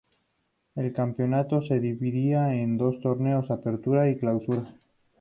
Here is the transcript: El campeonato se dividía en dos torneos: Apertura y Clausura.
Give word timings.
El 0.73 0.93
campeonato 0.93 1.61
se 1.61 1.79
dividía 1.79 2.55
en 2.55 2.75
dos 2.75 2.99
torneos: 3.01 3.51
Apertura 3.51 4.09
y 4.09 4.17
Clausura. 4.17 4.63